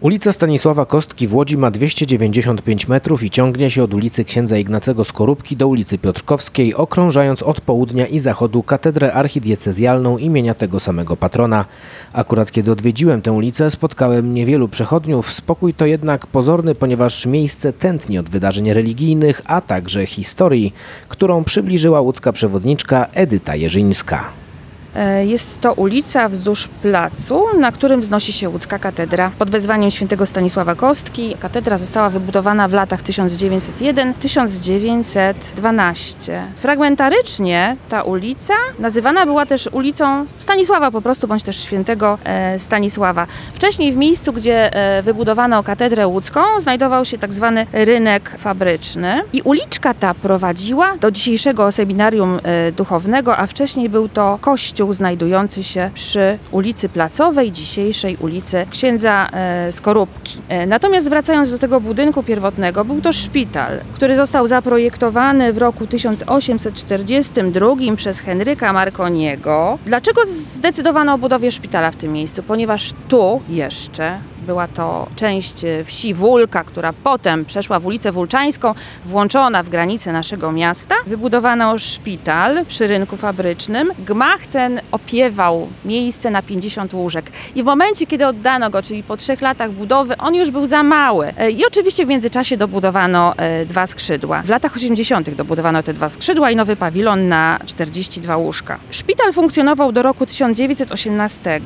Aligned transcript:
Ulica 0.00 0.32
Stanisława 0.32 0.86
Kostki 0.86 1.28
w 1.28 1.34
Łodzi 1.34 1.56
ma 1.56 1.70
295 1.70 2.88
metrów 2.88 3.22
i 3.22 3.30
ciągnie 3.30 3.70
się 3.70 3.82
od 3.82 3.94
ulicy 3.94 4.24
Księdza 4.24 4.58
Ignacego 4.58 5.04
Skorupki 5.04 5.56
do 5.56 5.68
ulicy 5.68 5.98
Piotrkowskiej, 5.98 6.74
okrążając 6.74 7.42
od 7.42 7.60
południa 7.60 8.06
i 8.06 8.18
zachodu 8.18 8.62
katedrę 8.62 9.12
archidiecezjalną 9.12 10.18
imienia 10.18 10.54
tego 10.54 10.80
samego 10.80 11.16
patrona. 11.16 11.64
Akurat 12.12 12.52
kiedy 12.52 12.72
odwiedziłem 12.72 13.22
tę 13.22 13.32
ulicę, 13.32 13.70
spotkałem 13.70 14.34
niewielu 14.34 14.68
przechodniów. 14.68 15.32
Spokój 15.32 15.74
to 15.74 15.86
jednak 15.86 16.26
pozorny, 16.26 16.74
ponieważ 16.74 17.26
miejsce 17.26 17.72
tętni 17.72 18.18
od 18.18 18.30
wydarzeń 18.30 18.72
religijnych, 18.72 19.42
a 19.44 19.60
także 19.60 20.06
historii, 20.06 20.72
którą 21.08 21.44
przybliżyła 21.44 22.00
łódzka 22.00 22.32
przewodniczka 22.32 23.06
Edyta 23.12 23.56
Jerzyńska. 23.56 24.43
E, 24.94 25.26
Jest 25.26 25.60
to 25.60 25.72
ulica 25.72 26.28
wzdłuż 26.28 26.68
placu, 26.82 27.44
na 27.58 27.72
którym 27.72 28.00
wznosi 28.00 28.32
się 28.32 28.48
łódzka 28.48 28.78
katedra. 28.78 29.30
Pod 29.38 29.50
wezwaniem 29.50 29.90
świętego 29.90 30.26
Stanisława 30.26 30.74
Kostki 30.74 31.36
katedra 31.40 31.78
została 31.78 32.10
wybudowana 32.10 32.68
w 32.68 32.72
latach 32.72 33.02
1901-1912. 33.02 35.92
Fragmentarycznie 36.56 37.76
ta 37.88 38.02
ulica 38.02 38.54
nazywana 38.78 39.26
była 39.26 39.46
też 39.46 39.68
ulicą 39.72 40.26
Stanisława 40.38 40.90
po 40.90 41.02
prostu, 41.02 41.28
bądź 41.28 41.42
też 41.42 41.60
świętego 41.60 42.18
e, 42.24 42.58
Stanisława. 42.58 43.26
Wcześniej 43.52 43.92
w 43.92 43.96
miejscu, 43.96 44.32
gdzie 44.32 44.74
e, 44.74 45.02
wybudowano 45.02 45.62
katedrę 45.62 46.06
łódzką, 46.06 46.40
znajdował 46.58 47.04
się 47.04 47.18
tak 47.18 47.32
zwany 47.32 47.66
rynek 47.72 48.34
fabryczny 48.38 49.22
i 49.32 49.42
uliczka 49.42 49.94
ta 49.94 50.14
prowadziła 50.14 50.96
do 50.96 51.10
dzisiejszego 51.10 51.72
seminarium 51.72 52.40
duchownego, 52.76 53.36
a 53.36 53.46
wcześniej 53.46 53.88
był 53.88 54.08
to 54.08 54.38
kościół 54.40 54.83
znajdujący 54.92 55.64
się 55.64 55.90
przy 55.94 56.38
ulicy 56.50 56.88
Placowej, 56.88 57.52
dzisiejszej 57.52 58.16
ulicy 58.16 58.66
Księdza 58.70 59.28
e, 59.32 59.72
Skorupki. 59.72 60.38
E, 60.48 60.66
Natomiast 60.66 61.08
wracając 61.08 61.50
do 61.50 61.58
tego 61.58 61.80
budynku 61.80 62.22
pierwotnego, 62.22 62.84
był 62.84 63.00
to 63.00 63.12
szpital, 63.12 63.80
który 63.94 64.16
został 64.16 64.46
zaprojektowany 64.46 65.52
w 65.52 65.58
roku 65.58 65.86
1842 65.86 67.66
przez 67.96 68.20
Henryka 68.20 68.72
Marconiego. 68.72 69.78
Dlaczego 69.86 70.20
zdecydowano 70.56 71.14
o 71.14 71.18
budowie 71.18 71.52
szpitala 71.52 71.90
w 71.90 71.96
tym 71.96 72.12
miejscu? 72.12 72.42
Ponieważ 72.42 72.92
tu 73.08 73.40
jeszcze 73.48 74.18
była 74.44 74.68
to 74.68 75.06
część 75.16 75.64
e, 75.64 75.84
wsi 75.84 76.14
Wólka, 76.14 76.64
która 76.64 76.92
potem 76.92 77.44
przeszła 77.44 77.80
w 77.80 77.86
ulicę 77.86 78.12
Wólczańską, 78.12 78.74
włączona 79.04 79.62
w 79.62 79.68
granice 79.68 80.12
naszego 80.12 80.52
miasta. 80.52 80.94
Wybudowano 81.06 81.78
szpital 81.78 82.66
przy 82.66 82.86
rynku 82.86 83.16
fabrycznym. 83.16 83.92
Gmach 83.98 84.46
ten 84.46 84.80
opiewał 84.92 85.68
miejsce 85.84 86.30
na 86.30 86.42
50 86.42 86.94
łóżek. 86.94 87.30
I 87.54 87.62
w 87.62 87.66
momencie, 87.66 88.06
kiedy 88.06 88.26
oddano 88.26 88.70
go, 88.70 88.82
czyli 88.82 89.02
po 89.02 89.16
trzech 89.16 89.40
latach 89.40 89.72
budowy, 89.72 90.16
on 90.16 90.34
już 90.34 90.50
był 90.50 90.66
za 90.66 90.82
mały. 90.82 91.32
E, 91.38 91.50
I 91.50 91.66
oczywiście 91.66 92.06
w 92.06 92.08
międzyczasie 92.08 92.56
dobudowano 92.56 93.34
e, 93.36 93.66
dwa 93.66 93.86
skrzydła. 93.86 94.42
W 94.42 94.48
latach 94.48 94.76
80. 94.76 95.30
dobudowano 95.30 95.82
te 95.82 95.92
dwa 95.92 96.08
skrzydła 96.08 96.50
i 96.50 96.56
nowy 96.56 96.76
pawilon 96.76 97.28
na 97.28 97.58
42 97.66 98.36
łóżka. 98.36 98.78
Szpital 98.90 99.32
funkcjonował 99.32 99.92
do 99.92 100.02
roku 100.02 100.26
1918 100.26 101.60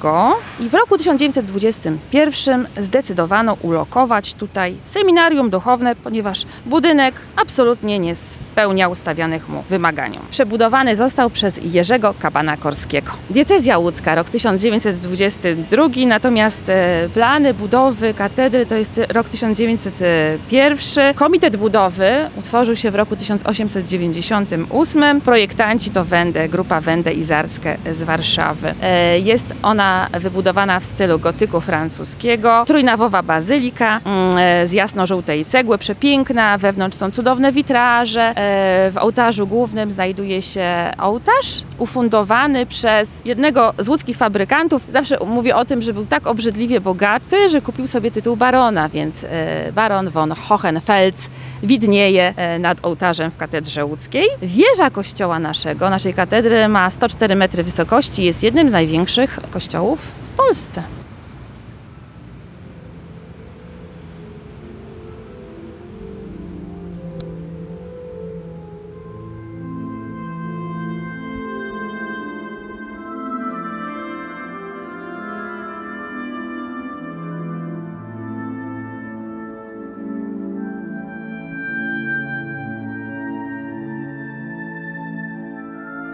i 0.61 0.69
w 0.69 0.75
roku 0.75 0.99
1921 0.99 2.68
zdecydowano 2.77 3.57
ulokować 3.63 4.35
tutaj 4.35 4.77
seminarium 4.85 5.51
duchowne, 5.51 5.97
ponieważ 5.97 6.45
budynek 6.67 7.15
absolutnie 7.37 7.99
nie 7.99 8.15
spełniał 8.15 8.95
stawianych 8.95 9.49
mu 9.49 9.63
wymaganiom. 9.63 10.23
Przebudowany 10.31 10.97
został 10.97 11.31
przez 11.31 11.61
Jerzego 11.63 12.15
Kabana 12.19 12.57
Korskiego. 12.57 13.13
Diecezja 13.31 13.79
łódzka, 13.79 14.15
rok 14.15 14.31
1922, 14.31 15.85
natomiast 16.07 16.69
e, 16.69 17.09
plany 17.15 17.55
budowy 17.55 18.15
katedry 18.15 18.67
to 18.67 18.75
jest 18.75 19.01
rok 19.09 19.29
1901. 19.29 21.15
Komitet 21.15 21.57
budowy 21.57 22.31
utworzył 22.37 22.77
się 22.77 22.91
w 22.91 22.95
roku 22.95 23.17
1898. 23.17 25.21
Projektanci 25.21 25.91
to 25.91 26.05
Wende, 26.05 26.49
grupa 26.49 26.81
Wende 26.81 27.13
Izarskie 27.13 27.77
z 27.93 28.03
Warszawy. 28.03 28.75
E, 28.83 29.19
Jest 29.19 29.55
ona 29.63 30.09
wybudowana 30.21 30.81
w 30.81 30.85
stylu 30.85 31.19
gotyku 31.19 31.61
francuskiego. 31.61 32.58
Trójnawowa 32.67 33.23
bazylika 33.23 34.01
mm, 34.05 34.37
e, 34.37 34.67
z 34.67 34.73
jasno-żółtej 34.73 35.45
cegły, 35.45 35.79
przepiękna. 35.79 36.59
Wewnątrz 36.59 36.97
są 36.99 37.11
cudowne 37.11 37.53
witraże. 37.53 38.23
E, 38.23 38.91
W 38.91 38.97
ołtarzu 38.97 39.47
głównym 39.47 39.91
znajduje 39.91 40.43
się 40.43 40.91
ołtarz 40.99 41.63
ufundowany 41.79 42.67
przez 42.67 43.23
jednego 43.25 43.75
z 43.79 43.89
łódzkich 43.89 44.17
fabrykantów. 44.17 44.83
Zawsze 44.89 45.19
mówię 45.27 45.57
o 45.57 45.65
tym, 45.65 45.83
że 45.83 45.93
był 45.93 46.07
tak 46.07 46.27
obrzydliwie 46.27 46.81
bogaty, 46.81 47.49
że 47.49 47.61
kupił 47.61 47.87
sobie 47.87 48.11
tytuł 48.11 48.37
barona, 48.37 48.89
więc 48.89 49.25
e, 49.25 49.73
baron 49.73 50.11
von 50.11 50.33
Hohenfels 50.33 51.31
widnieje 51.63 52.35
nad 52.59 52.79
ołtarzem 52.85 53.31
w 53.31 53.37
katedrze 53.37 53.85
łódzkiej. 53.85 54.27
Wieża 54.43 54.91
kościoła 54.91 55.39
naszego, 55.39 55.91
naszej 55.91 56.15
katedry 56.15 56.69
ma 56.69 56.91
104 56.91 57.37
metry 57.37 57.63
wysokości, 57.63 58.25
jest 58.25 58.43
jednym 58.43 58.69
z 58.69 58.73
największych 58.73 59.39
kościołów 59.51 60.01
w 60.01 60.37
Polsce. 60.37 60.83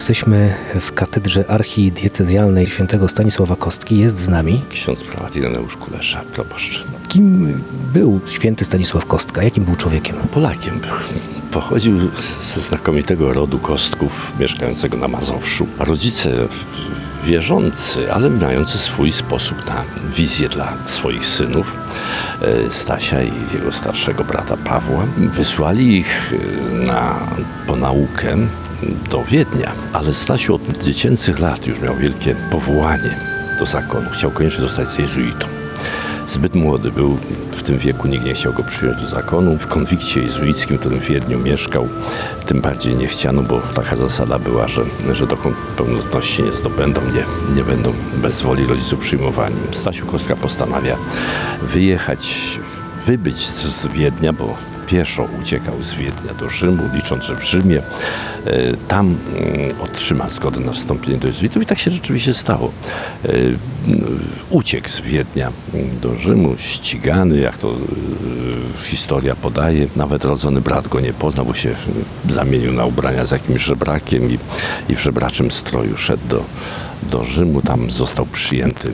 Jesteśmy 0.05 0.53
w 0.81 0.93
katedrze 0.93 1.49
archidiecezjalnej 1.49 2.67
świętego 2.67 3.07
Stanisława 3.07 3.55
Kostki. 3.55 3.97
Jest 3.97 4.17
z 4.17 4.29
nami. 4.29 4.61
Ksiądz 4.69 5.03
prałat 5.03 5.35
Ireneusz 5.35 5.77
Kulesza, 5.77 6.23
proboszcz. 6.33 6.83
Kim 7.07 7.53
był 7.93 8.19
święty 8.25 8.65
Stanisław 8.65 9.05
Kostka? 9.05 9.43
Jakim 9.43 9.63
był 9.63 9.75
człowiekiem? 9.75 10.15
Polakiem 10.33 10.79
był. 10.79 10.89
Pochodził 11.51 11.99
ze 12.37 12.61
znakomitego 12.61 13.33
rodu 13.33 13.59
Kostków, 13.59 14.33
mieszkającego 14.39 14.97
na 14.97 15.07
Mazowszu. 15.07 15.67
Rodzice 15.79 16.47
wierzący, 17.23 18.13
ale 18.13 18.29
mający 18.29 18.77
swój 18.77 19.11
sposób 19.11 19.65
na 19.65 19.83
wizję 20.17 20.49
dla 20.49 20.77
swoich 20.83 21.25
synów, 21.25 21.77
e, 22.41 22.71
Stasia 22.71 23.21
i 23.21 23.31
jego 23.53 23.71
starszego 23.71 24.23
brata 24.23 24.57
Pawła. 24.57 25.05
Wysłali 25.17 25.97
ich 25.97 26.33
e, 26.33 26.85
na, 26.85 27.15
po 27.67 27.75
naukę 27.75 28.37
do 29.11 29.23
Wiednia, 29.23 29.71
ale 29.93 30.13
Stasiu 30.13 30.55
od 30.55 30.83
dziecięcych 30.83 31.39
lat 31.39 31.67
już 31.67 31.81
miał 31.81 31.95
wielkie 31.95 32.35
powołanie 32.51 33.15
do 33.59 33.65
zakonu. 33.65 34.09
Chciał 34.11 34.31
koniecznie 34.31 34.63
zostać 34.63 34.99
jezuitą. 34.99 35.47
Zbyt 36.27 36.55
młody 36.55 36.91
był, 36.91 37.17
w 37.51 37.63
tym 37.63 37.77
wieku 37.77 38.07
nikt 38.07 38.25
nie 38.25 38.33
chciał 38.33 38.53
go 38.53 38.63
przyjąć 38.63 39.01
do 39.01 39.07
zakonu. 39.07 39.57
W 39.57 39.67
konwikcie 39.67 40.21
jezuickim, 40.21 40.77
którym 40.77 40.99
w 40.99 41.07
Wiedniu 41.07 41.39
mieszkał, 41.39 41.87
tym 42.45 42.61
bardziej 42.61 42.95
nie 42.95 43.07
chciano, 43.07 43.43
bo 43.43 43.61
taka 43.61 43.95
zasada 43.95 44.39
była, 44.39 44.67
że, 44.67 44.81
że 45.13 45.27
dokąd 45.27 45.55
pełnotności 45.77 46.43
nie 46.43 46.51
zdobędą, 46.51 47.01
nie, 47.01 47.55
nie 47.55 47.63
będą 47.63 47.93
bez 48.15 48.41
woli 48.41 48.65
rodziców 48.65 48.99
przyjmowani. 48.99 49.55
Stasiu 49.71 50.05
Kostka 50.05 50.35
postanawia 50.35 50.97
wyjechać, 51.61 52.59
wybyć 53.05 53.47
z 53.47 53.87
Wiednia, 53.87 54.33
bo 54.33 54.57
pieszo 54.87 55.27
uciekał 55.41 55.83
z 55.83 55.93
Wiednia 55.93 56.33
do 56.39 56.49
Rzymu, 56.49 56.83
licząc, 56.93 57.23
że 57.23 57.35
w 57.35 57.43
Rzymie 57.43 57.77
e, 58.45 58.77
tam 58.87 59.05
mm, 59.07 59.81
otrzyma 59.81 60.29
zgodę 60.29 60.59
na 60.59 60.71
wstąpienie 60.71 61.17
do 61.17 61.27
jezuitów 61.27 61.63
i 61.63 61.65
tak 61.65 61.79
się 61.79 61.91
rzeczywiście 61.91 62.33
stało. 62.33 62.71
E, 63.25 63.29
n- 63.87 64.19
Uciekł 64.49 64.89
z 64.89 65.01
Wiednia 65.01 65.51
mm, 65.73 65.99
do 66.01 66.15
Rzymu, 66.15 66.55
ścigany, 66.57 67.39
jak 67.39 67.57
to 67.57 67.69
e, 67.69 67.73
historia 68.83 69.35
podaje. 69.35 69.87
Nawet 69.95 70.25
rodzony 70.25 70.61
brat 70.61 70.87
go 70.87 70.99
nie 70.99 71.13
poznał, 71.13 71.45
bo 71.45 71.53
się 71.53 71.75
zamienił 72.29 72.73
na 72.73 72.85
ubrania 72.85 73.25
z 73.25 73.31
jakimś 73.31 73.61
żebrakiem 73.61 74.31
i, 74.31 74.37
i 74.89 74.95
w 74.95 75.01
żebraczym 75.01 75.51
stroju 75.51 75.97
szedł 75.97 76.27
do, 76.29 76.43
do 77.11 77.23
Rzymu. 77.23 77.61
Tam 77.61 77.91
został 77.91 78.25
przyjęty 78.25 78.91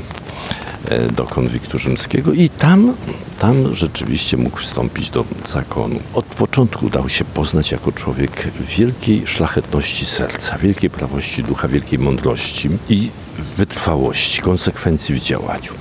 do 1.15 1.23
konwiktu 1.25 1.79
rzymskiego 1.79 2.33
i 2.33 2.49
tam, 2.49 2.93
tam 3.41 3.75
rzeczywiście 3.75 4.37
mógł 4.37 4.57
wstąpić 4.57 5.09
do 5.09 5.25
zakonu. 5.45 5.99
Od 6.13 6.25
początku 6.25 6.89
dał 6.89 7.09
się 7.09 7.25
poznać 7.25 7.71
jako 7.71 7.91
człowiek 7.91 8.47
wielkiej 8.77 9.27
szlachetności 9.27 10.05
serca, 10.05 10.57
wielkiej 10.57 10.89
prawości 10.89 11.43
ducha, 11.43 11.67
wielkiej 11.67 11.99
mądrości 11.99 12.69
i 12.89 13.09
wytrwałości, 13.57 14.41
konsekwencji 14.41 15.15
w 15.15 15.19
działaniu. 15.19 15.71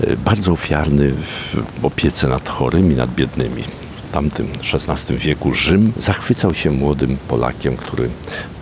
e, 0.00 0.16
bardzo 0.16 0.52
ofiarny 0.52 1.12
w 1.12 1.56
opiece 1.82 2.28
nad 2.28 2.48
chorymi, 2.48 2.94
nad 2.94 3.14
biednymi. 3.14 3.62
W 4.08 4.12
tamtym 4.12 4.48
XVI 4.72 5.16
wieku 5.16 5.54
Rzym 5.54 5.92
zachwycał 5.96 6.54
się 6.54 6.70
młodym 6.70 7.16
Polakiem, 7.28 7.76
który 7.76 8.08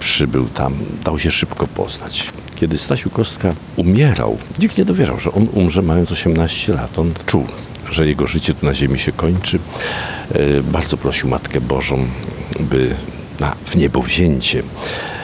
przybył 0.00 0.46
tam, 0.48 0.74
dał 1.04 1.18
się 1.18 1.30
szybko 1.30 1.66
poznać. 1.66 2.32
Kiedy 2.56 2.78
Stasiu 2.78 3.10
Kostka 3.10 3.52
umierał, 3.76 4.38
nikt 4.58 4.78
nie 4.78 4.84
dowierzał, 4.84 5.20
że 5.20 5.32
on 5.32 5.48
umrze 5.52 5.82
mając 5.82 6.12
18 6.12 6.74
lat. 6.74 6.98
On 6.98 7.12
czuł, 7.26 7.46
że 7.90 8.06
jego 8.06 8.26
życie 8.26 8.54
tu 8.54 8.66
na 8.66 8.74
ziemi 8.74 8.98
się 8.98 9.12
kończy. 9.12 9.58
E, 10.32 10.62
Bardzo 10.62 10.96
prosił 10.96 11.28
Matkę 11.28 11.60
Bożą, 11.60 12.06
by 12.60 12.94
na 13.40 13.54
w 13.64 13.76
niebo 13.76 14.02
wzięcie 14.02 14.62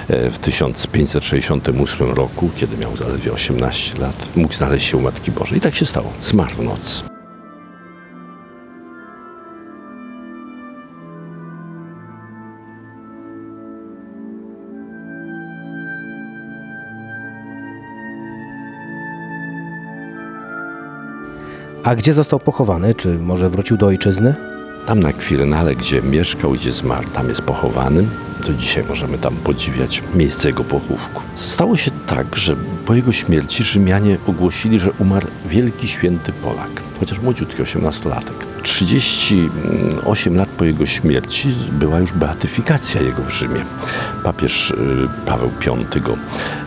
e, 0.09 0.31
w 0.31 0.39
1568 0.39 2.11
roku, 2.11 2.51
kiedy 2.57 2.77
miał 2.77 2.97
zaledwie 2.97 3.33
18 3.33 3.99
lat, 3.99 4.29
mógł 4.37 4.55
znaleźć 4.55 4.87
się 4.87 4.97
u 4.97 5.01
Matki 5.01 5.31
Bożej. 5.31 5.59
I 5.59 5.61
tak 5.61 5.75
się 5.75 5.87
stało. 5.87 6.13
Zmarł 6.23 6.55
w 6.55 7.14
A 21.85 21.95
gdzie 21.95 22.13
został 22.13 22.41
pochowany? 22.41 22.95
Czy 22.95 23.19
może 23.19 23.51
wrócił 23.51 23.77
do 23.77 23.87
ojczyzny? 23.87 24.35
Tam 24.87 25.01
na 25.01 25.13
Kwirynale, 25.13 25.75
gdzie 25.75 26.03
mieszkał, 26.03 26.53
gdzie 26.53 26.73
zmarł, 26.73 27.09
tam 27.09 27.29
jest 27.29 27.43
pochowany. 27.43 28.07
Do 28.47 28.55
dzisiaj 28.55 28.85
możemy 28.89 29.19
tam 29.19 29.37
podziwiać 29.37 30.03
miejsce 30.15 30.49
jego 30.49 30.65
pochówku. 30.65 31.23
Stało 31.37 31.77
się 31.77 31.91
tak, 32.07 32.37
że 32.37 32.57
po 32.87 32.95
jego 32.95 33.13
śmierci 33.13 33.65
Rzymianie 33.65 34.17
ogłosili, 34.27 34.79
że 34.79 34.93
umarł 34.99 35.27
wielki 35.47 35.89
święty 35.89 36.33
Polak, 36.33 36.83
chociaż 37.01 37.21
młodziutki, 37.21 37.63
18-latek. 37.63 38.54
38 38.65 40.37
lat 40.37 40.49
po 40.49 40.65
jego 40.65 40.87
śmierci 40.87 41.49
była 41.73 42.01
już 42.01 42.13
beatyfikacja 42.13 43.03
jego 43.03 43.23
w 43.23 43.31
Rzymie. 43.31 43.65
Papież 44.25 44.71
y, 44.71 44.77
Paweł 45.27 45.51
V 45.65 46.01
go 46.01 46.13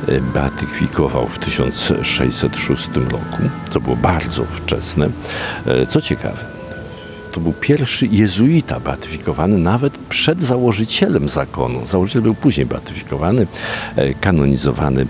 y, 0.09 0.21
beatyfikował 0.33 1.27
w 1.27 1.39
1606 1.39 2.88
roku, 2.95 3.49
co 3.69 3.81
było 3.81 3.95
bardzo 3.95 4.45
wczesne. 4.45 5.09
Y, 5.83 5.88
Co 5.88 6.01
ciekawe, 6.01 6.56
to 7.38 7.42
był 7.42 7.54
pierwszy 7.54 8.07
jezuita 8.07 8.80
beatyfikowany 8.80 9.57
nawet 9.57 9.98
przed 9.98 10.42
założycielem 10.42 11.30
zakonu. 11.30 11.88
Założyciel 11.88 12.22
był 12.22 12.36
później 12.36 12.66
beatyfikowany, 12.66 13.48
e, 13.95 14.13
kanonizowany 14.13 15.01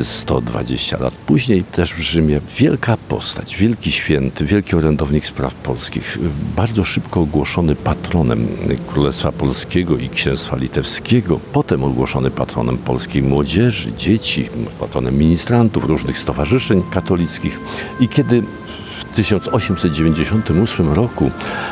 e, 0.00 0.04
120 0.04 0.98
lat 0.98 1.14
później, 1.14 1.64
też 1.64 1.94
w 1.94 1.98
Rzymie. 1.98 2.40
Wielka 2.58 2.96
postać, 3.08 3.56
wielki 3.56 3.92
święty, 3.92 4.44
wielki 4.44 4.76
orędownik 4.76 5.26
spraw 5.26 5.54
polskich, 5.54 6.18
bardzo 6.56 6.84
szybko 6.84 7.20
ogłoszony 7.20 7.74
patronem 7.76 8.46
Królestwa 8.86 9.32
Polskiego 9.32 9.98
i 9.98 10.08
Księstwa 10.08 10.56
Litewskiego, 10.56 11.40
potem 11.52 11.84
ogłoszony 11.84 12.30
patronem 12.30 12.78
polskiej 12.78 13.22
młodzieży, 13.22 13.92
dzieci, 13.98 14.48
patronem 14.80 15.18
ministrantów, 15.18 15.84
różnych 15.84 16.18
stowarzyszeń 16.18 16.82
katolickich. 16.90 17.60
I 18.00 18.08
kiedy 18.08 18.42
w 18.66 19.04
1898 19.04 20.89
roku 20.90 21.30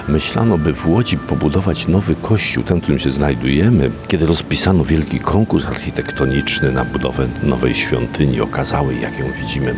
myślano, 0.08 0.58
by 0.58 0.72
w 0.72 0.88
Łodzi 0.88 1.18
pobudować 1.18 1.88
nowy 1.88 2.14
kościół, 2.14 2.64
ten, 2.64 2.78
w 2.78 2.82
którym 2.82 2.98
się 2.98 3.10
znajdujemy, 3.10 3.90
kiedy 4.08 4.26
rozpisano 4.26 4.84
wielki 4.84 5.20
konkurs 5.20 5.66
architektoniczny 5.66 6.72
na 6.72 6.84
budowę 6.84 7.28
nowej 7.42 7.74
świątyni 7.74 8.40
okazałej, 8.40 9.00
jak 9.00 9.18
ją 9.18 9.26
widzimy, 9.42 9.74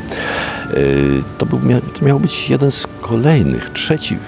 yy, 0.75 1.22
to, 1.38 1.46
był, 1.46 1.60
to 1.98 2.04
miał 2.04 2.20
być 2.20 2.50
jeden 2.50 2.70
z 2.70 2.87
kolejnych, 3.00 3.70
trzeci 3.70 4.19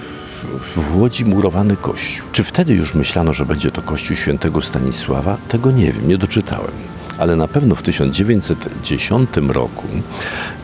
w 0.75 0.97
Łodzi 0.97 1.25
murowany 1.25 1.77
kościół. 1.77 2.27
Czy 2.31 2.43
wtedy 2.43 2.73
już 2.73 2.93
myślano, 2.93 3.33
że 3.33 3.45
będzie 3.45 3.71
to 3.71 3.81
kościół 3.81 4.17
świętego 4.17 4.61
Stanisława? 4.61 5.37
Tego 5.47 5.71
nie 5.71 5.91
wiem, 5.91 6.07
nie 6.07 6.17
doczytałem. 6.17 6.92
Ale 7.17 7.35
na 7.35 7.47
pewno 7.47 7.75
w 7.75 7.81
1910 7.81 9.29
roku, 9.47 9.87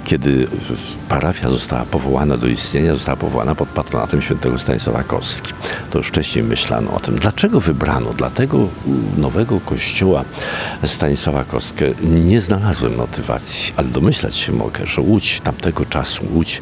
kiedy 0.06 0.48
parafia 1.10 1.50
została 1.50 1.86
powołana 1.86 2.38
do 2.38 2.48
istnienia, 2.48 2.94
została 2.94 3.16
powołana 3.16 3.56
pod 3.56 3.70
patronatem 3.70 4.22
świętego 4.22 4.60
Stanisława 4.60 5.04
Kostki. 5.04 5.54
To 5.92 5.98
już 5.98 6.08
wcześniej 6.08 6.44
myślano 6.44 6.92
o 6.94 7.00
tym. 7.00 7.16
Dlaczego 7.16 7.60
wybrano 7.60 8.14
dla 8.14 8.30
tego 8.30 8.68
nowego 9.18 9.60
kościoła 9.60 10.26
Stanisława 10.86 11.44
Kostkę? 11.44 11.86
Nie 12.02 12.42
znalazłem 12.42 12.96
motywacji, 12.96 13.74
ale 13.78 13.88
domyślać 13.88 14.36
się 14.36 14.52
mogę, 14.52 14.88
że 14.88 15.02
Łódź 15.02 15.42
tamtego 15.44 15.86
czasu, 15.86 16.26
Łódź, 16.34 16.62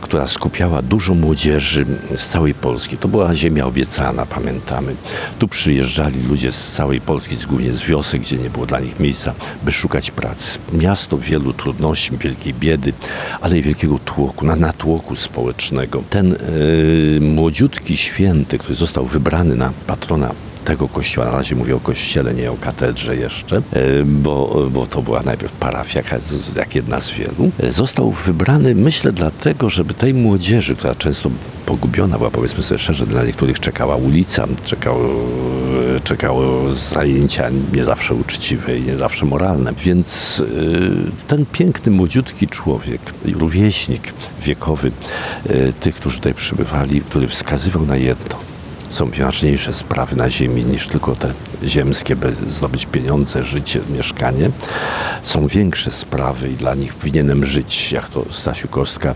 która 0.00 0.26
skupiała 0.26 0.82
dużo 0.82 1.14
młodzieży 1.14 1.86
z 2.16 2.28
całej 2.28 2.54
Polski, 2.54 2.96
to 2.96 3.08
była 3.08 3.34
ziemia 3.34 3.66
obiecana, 3.66 4.26
pamiętamy. 4.26 4.94
Tu 5.38 5.48
przyjeżdżali 5.48 6.22
ludzie 6.22 6.52
z 6.52 6.72
całej 6.72 7.00
Polski, 7.00 7.36
głównie 7.48 7.72
z 7.72 7.82
wiosek, 7.82 8.20
gdzie 8.20 8.36
nie 8.36 8.50
było 8.50 8.66
dla 8.66 8.80
nich 8.80 9.00
by 9.62 9.72
szukać 9.72 10.10
pracy. 10.10 10.58
Miasto 10.72 11.18
wielu 11.18 11.52
trudności, 11.52 12.10
wielkiej 12.18 12.54
biedy, 12.54 12.92
ale 13.40 13.58
i 13.58 13.62
wielkiego 13.62 13.98
tłoku, 14.04 14.46
na 14.46 14.56
natłoku 14.56 15.16
społecznego. 15.16 16.02
Ten 16.10 16.28
yy, 16.28 17.20
młodziutki 17.20 17.96
święty, 17.96 18.58
który 18.58 18.74
został 18.74 19.06
wybrany 19.06 19.56
na 19.56 19.72
patrona 19.86 20.30
tego 20.64 20.88
kościoła, 20.88 21.26
na 21.26 21.32
razie 21.36 21.56
mówię 21.56 21.76
o 21.76 21.80
kościele, 21.80 22.34
nie 22.34 22.50
o 22.52 22.56
katedrze 22.56 23.16
jeszcze, 23.16 23.56
e, 23.56 23.62
bo, 24.04 24.66
bo 24.70 24.86
to 24.86 25.02
była 25.02 25.22
najpierw 25.22 25.52
parafia, 25.52 25.98
jak- 26.10 26.20
jak 26.56 26.74
jedna 26.74 27.00
z 27.00 27.10
wielu. 27.10 27.50
E, 27.60 27.72
Został 27.72 28.10
wybrany, 28.10 28.74
myślę, 28.74 29.12
dlatego, 29.12 29.70
żeby 29.70 29.94
tej 29.94 30.14
młodzieży, 30.14 30.76
która 30.76 30.94
często 30.94 31.30
pogubiona 31.66 32.18
była, 32.18 32.30
powiedzmy 32.30 32.62
sobie 32.62 32.78
szczerze, 32.78 33.06
dla 33.06 33.24
niektórych 33.24 33.60
czekała 33.60 33.96
ulica, 33.96 34.46
czekało, 34.64 34.98
czekało 36.04 36.74
zajęcia 36.74 37.50
nie 37.72 37.84
zawsze 37.84 38.14
uczciwe 38.14 38.78
i 38.78 38.82
nie 38.82 38.96
zawsze 38.96 39.26
moralne. 39.26 39.72
Więc 39.84 40.42
e, 40.42 41.28
ten 41.28 41.46
piękny, 41.46 41.92
młodziutki 41.92 42.48
człowiek, 42.48 43.00
rówieśnik 43.24 44.12
wiekowy 44.42 44.90
e, 45.48 45.72
tych, 45.72 45.94
którzy 45.94 46.16
tutaj 46.16 46.34
przybywali, 46.34 47.00
który 47.00 47.28
wskazywał 47.28 47.86
na 47.86 47.96
jedno– 47.96 48.36
są 48.90 49.10
ważniejsze 49.10 49.74
sprawy 49.74 50.16
na 50.16 50.30
ziemi 50.30 50.64
niż 50.64 50.88
tylko 50.88 51.16
te 51.16 51.32
ziemskie, 51.64 52.16
by 52.16 52.34
zdobyć 52.48 52.86
pieniądze, 52.86 53.44
życie, 53.44 53.80
mieszkanie. 53.96 54.50
Są 55.22 55.46
większe 55.46 55.90
sprawy 55.90 56.50
i 56.50 56.54
dla 56.54 56.74
nich 56.74 56.94
powinienem 56.94 57.46
żyć, 57.46 57.92
jak 57.92 58.08
to 58.08 58.24
Stasiu 58.30 58.68
Kostka 58.68 59.14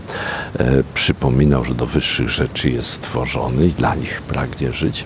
e, 0.59 0.83
przypominał, 0.93 1.65
że 1.65 1.75
do 1.75 1.85
wyższych 1.85 2.29
rzeczy 2.29 2.69
jest 2.69 2.89
stworzony 2.89 3.67
i 3.67 3.71
dla 3.71 3.95
nich 3.95 4.21
pragnie 4.21 4.73
żyć. 4.73 5.05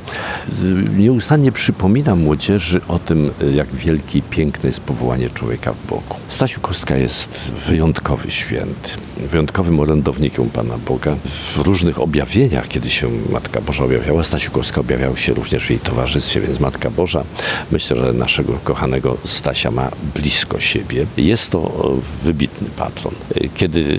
E, 0.49 0.99
Nieustannie 0.99 1.51
przypomina 1.51 2.15
młodzieży 2.15 2.81
o 2.87 2.99
tym, 2.99 3.31
e, 3.41 3.51
jak 3.51 3.67
wielkie 3.67 4.19
i 4.19 4.21
piękne 4.21 4.67
jest 4.69 4.81
powołanie 4.81 5.29
człowieka 5.29 5.73
w 5.73 5.87
Bogu. 5.89 6.15
Stasiu 6.29 6.61
Kostka 6.61 6.95
jest 6.95 7.53
wyjątkowy 7.67 8.31
święty, 8.31 8.89
wyjątkowym 9.17 9.79
orędownikiem 9.79 10.49
Pana 10.49 10.77
Boga. 10.77 11.15
W 11.55 11.57
różnych 11.57 12.01
objawieniach, 12.01 12.67
kiedy 12.67 12.89
się 12.89 13.09
Matka 13.29 13.61
Boża 13.61 13.83
objawiała, 13.83 14.23
Stasiu 14.23 14.51
Kostka 14.53 14.81
objawiał 14.81 15.17
się 15.17 15.33
również 15.33 15.65
w 15.65 15.69
jej 15.69 15.79
towarzystwie, 15.79 16.41
więc 16.41 16.59
Matka 16.59 16.89
Boża, 16.89 17.23
myślę, 17.71 17.95
że 17.97 18.13
naszego 18.13 18.53
kochanego 18.63 19.17
Stasia 19.25 19.71
ma 19.71 19.91
blisko 20.15 20.59
siebie. 20.59 21.05
Jest 21.17 21.51
to 21.51 21.59
e, 21.59 22.25
wybitny 22.25 22.67
patron. 22.69 23.13
E, 23.35 23.49
Kiedy 23.55 23.97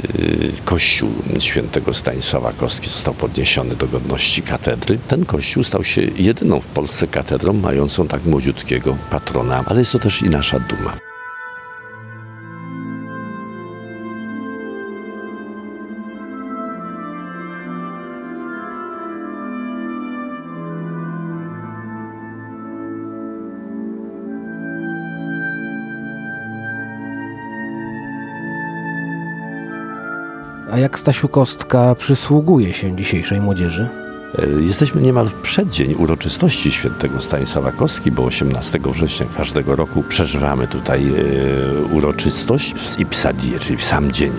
e, 0.61 0.65
Kościół 0.65 1.11
świętego 1.39 1.95
Stanisława 1.95 2.53
Kostki 2.53 2.91
został 2.91 3.15
podniesiony 3.15 3.77
do 3.77 3.87
godności 3.89 4.43
katedry, 4.43 4.99
ten 5.09 5.25
kościół 5.25 5.65
stał 5.65 5.85
się 5.85 6.03
jedyną 6.17 6.61
w 6.61 6.67
Polsce 6.67 7.07
katedrą 7.07 7.53
mającą 7.53 8.09
tak 8.09 8.25
młodziutkiego 8.25 8.97
patrona, 9.11 9.65
ale 9.67 9.79
jest 9.79 9.93
to 9.93 9.99
też 9.99 10.23
i 10.23 10.29
nasza 10.29 10.61
duma. 10.61 11.14
A 30.75 30.79
jak 30.79 30.99
Stasiu 30.99 31.29
Kostka 31.29 31.95
przysługuje 31.95 32.75
się 32.75 32.97
dzisiejszej 32.97 33.41
młodzieży? 33.41 34.04
E, 34.39 34.63
Jesteśmy 34.63 35.03
niemal 35.03 35.29
w 35.29 35.35
przeddzień 35.35 35.95
uroczystości 35.95 36.73
świętego 36.73 37.21
Stanisława 37.21 37.73
Kostki, 37.73 38.11
bo 38.11 38.25
18 38.25 38.79
września 38.85 39.27
każdego 39.37 39.77
roku 39.77 40.03
przeżywamy 40.03 40.67
tutaj 40.67 41.09
e, 41.09 41.85
uroczystość 41.85 42.81
z 42.81 42.99
Ipsadie, 42.99 43.59
czyli 43.59 43.77
w 43.77 43.85
sam 43.85 44.13
dzień 44.13 44.33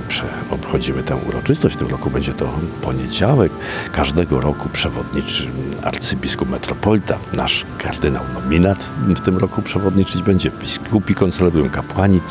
obchodzimy 0.51 1.03
tę 1.03 1.15
uroczystość. 1.15 1.75
W 1.75 1.77
tym 1.77 1.87
roku 1.87 2.09
będzie 2.09 2.33
to 2.33 2.49
poniedziałek. 2.81 3.51
Każdego 3.91 4.41
roku 4.41 4.69
przewodniczy 4.69 5.47
arcybiskup 5.83 6.49
metropolita, 6.49 7.17
nasz 7.33 7.65
kardynał 7.77 8.23
nominat 8.33 8.89
w 9.07 9.19
tym 9.19 9.37
roku 9.37 9.61
przewodniczyć 9.61 10.23
będzie, 10.23 10.51
biskupi 10.61 11.15
koncelebrują 11.15 11.69
kapłani. 11.69 12.21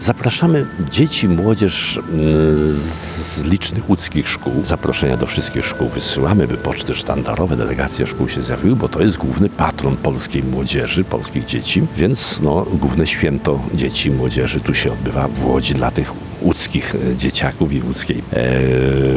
Zapraszamy 0.00 0.66
dzieci, 0.90 1.28
młodzież 1.28 1.98
mm, 1.98 2.72
z 2.72 3.42
licznych 3.44 3.88
łódzkich 3.90 4.28
szkół. 4.28 4.64
Zaproszenia 4.64 5.16
do 5.16 5.26
wszystkich 5.26 5.66
szkół 5.66 5.88
wysyłamy, 5.88 6.46
by 6.46 6.56
poczty 6.56 6.94
sztandarowe, 7.06 7.56
delegacje 7.56 8.06
szkół 8.06 8.28
się 8.28 8.42
zjawiły, 8.42 8.76
bo 8.76 8.88
to 8.88 9.02
jest 9.02 9.16
główny 9.16 9.48
patron 9.48 9.96
polskiej 9.96 10.42
młodzieży, 10.42 11.04
polskich 11.04 11.44
dzieci, 11.44 11.82
więc 11.96 12.40
no, 12.40 12.66
główne 12.72 13.06
święto 13.06 13.60
dzieci 13.74 14.08
i 14.08 14.12
młodzieży 14.12 14.60
tu 14.60 14.74
się 14.74 14.92
odbywa 14.92 15.28
w 15.28 15.44
Łodzi 15.44 15.74
dla 15.74 15.90
tych 15.90 16.25
łódzkich 16.42 16.94
e, 16.94 17.16
dzieciaków 17.16 17.72
i 17.72 17.82
łódzkiej 17.82 18.18
e, 18.18 18.42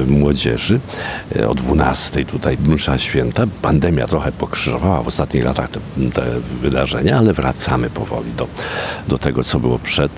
młodzieży. 0.08 0.80
E, 1.36 1.50
o 1.50 1.56
12 1.56 2.26
tutaj 2.26 2.58
msza 2.58 2.98
święta. 2.98 3.44
Pandemia 3.62 4.08
trochę 4.08 4.32
pokrzyżowała 4.32 5.04
w 5.04 5.08
ostatnich 5.08 5.44
latach 5.44 5.70
te, 5.70 5.80
te 6.14 6.26
wydarzenia, 6.62 7.18
ale 7.18 7.34
wracamy 7.34 7.90
powoli 7.90 8.32
do, 8.38 8.48
do 9.08 9.18
tego, 9.18 9.44
co 9.44 9.60
było 9.60 9.80
przed, 9.80 10.12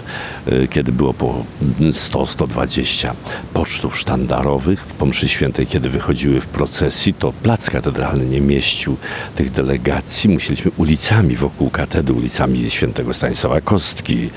kiedy 0.70 0.92
było 0.92 1.14
po 1.14 1.46
100-120 1.80 3.12
pocztów 3.54 4.00
sztandarowych. 4.00 4.84
Po 4.84 5.06
mszy 5.06 5.28
świętej, 5.28 5.68
kiedy 5.68 5.90
wychodziły 5.90 6.42
w 6.42 6.48
procesji, 6.48 7.14
to 7.14 7.34
plac 7.34 7.70
katedralny 7.70 8.26
nie 8.26 8.42
mieścił 8.42 8.98
tych 9.36 9.52
delegacji. 9.52 10.30
Musieliśmy 10.30 10.72
ulicami 10.78 11.36
wokół 11.36 11.70
katedry, 11.70 12.14
ulicami 12.14 12.72
świętego 12.72 13.14
Stanisława 13.14 13.62
Kostki, 13.62 14.30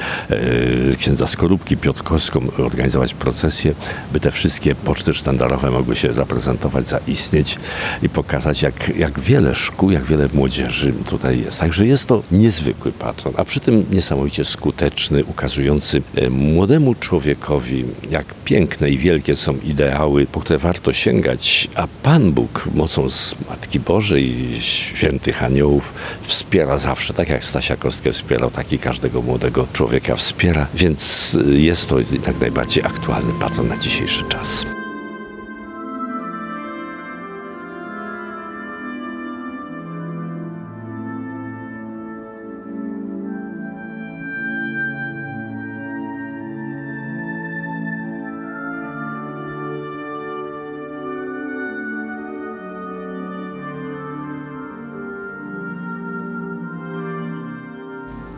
księdza 0.99 1.27
Skorupki, 1.27 1.77
Piotrkowską 1.77 2.51
organizować 2.63 3.15
procesję, 3.15 3.75
by 4.13 4.21
te 4.21 4.31
wszystkie 4.31 4.75
poczty 4.75 5.15
sztandarowe 5.15 5.71
mogły 5.71 5.97
się 5.97 6.13
zaprezentować, 6.13 6.87
zaistnieć 6.87 7.59
i 8.03 8.09
pokazać, 8.09 8.63
jak, 8.63 8.97
jak 8.97 9.21
wiele 9.21 9.55
szkół, 9.55 9.91
jak 9.91 10.05
wiele 10.05 10.29
młodzieży 10.35 10.93
tutaj 11.11 11.41
jest. 11.41 11.61
Także 11.61 11.87
jest 11.87 12.07
to 12.07 12.23
niezwykły 12.33 12.93
patron, 12.93 13.35
a 13.37 13.45
przy 13.45 13.61
tym 13.61 13.85
niesamowicie 13.91 14.45
skuteczny, 14.45 15.25
ukazujący 15.25 16.03
e, 16.17 16.31
młodemu 16.31 16.95
człowiekowi, 16.95 17.85
jak 18.11 18.35
piękne 18.45 18.91
i 18.91 18.99
wielkie 18.99 19.37
są 19.37 19.57
ideały, 19.65 20.27
po 20.27 20.41
które 20.41 20.59
warto 20.59 20.93
sięgać, 20.93 21.69
a 21.75 21.87
Pan 22.03 22.33
Bóg 22.33 22.69
mocą 22.75 23.11
z 23.11 23.35
Matki 23.49 23.81
Bożej 23.81 24.25
i 24.25 24.63
świętych 24.63 25.43
aniołów 25.43 25.93
wspiera 26.23 26.79
zawsze, 26.79 27.15
tak 27.15 27.29
jak 27.29 27.45
Stasia 27.45 27.77
Kostkę 27.77 28.13
wspierał, 28.13 28.51
tak 28.51 28.73
i 28.73 28.79
każdego 28.79 29.23
młodego 29.23 29.67
człowieka 29.73 30.17
wspiera, 30.17 30.67
więc 30.75 31.35
y, 31.35 31.61
jest 31.61 31.89
to 31.89 31.99
jak 31.99 32.39
najbardziej 32.45 32.85
aktualny 32.85 33.33
patron 33.33 33.69
na 33.69 33.77
dzisiejszy 33.77 34.25
czas. 34.25 34.67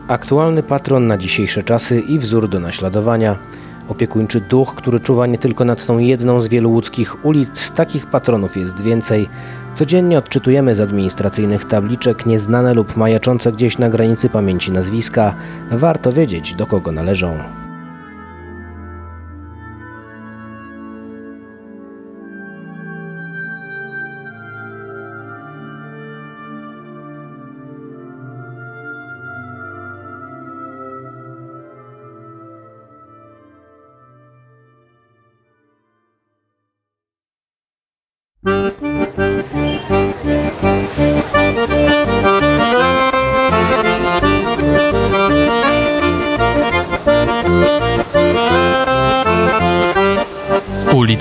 Aktualny 0.07 0.63
patron 0.63 1.07
na 1.07 1.17
dzisiejsze 1.17 1.63
czasy 1.63 1.99
i 1.99 2.19
wzór 2.19 2.49
do 2.49 2.59
naśladowania. 2.59 3.37
Opiekuńczy 3.89 4.41
duch, 4.41 4.75
który 4.75 4.99
czuwa 4.99 5.25
nie 5.25 5.37
tylko 5.37 5.65
nad 5.65 5.85
tą 5.85 5.97
jedną 5.97 6.41
z 6.41 6.47
wielu 6.47 6.71
łódzkich 6.71 7.25
ulic, 7.25 7.71
takich 7.71 8.05
patronów 8.05 8.57
jest 8.57 8.81
więcej. 8.81 9.29
Codziennie 9.75 10.17
odczytujemy 10.17 10.75
z 10.75 10.79
administracyjnych 10.79 11.65
tabliczek 11.65 12.25
nieznane 12.25 12.73
lub 12.73 12.97
majaczące 12.97 13.51
gdzieś 13.51 13.77
na 13.77 13.89
granicy 13.89 14.29
pamięci 14.29 14.71
nazwiska. 14.71 15.35
Warto 15.71 16.11
wiedzieć, 16.11 16.53
do 16.53 16.65
kogo 16.65 16.91
należą. 16.91 17.66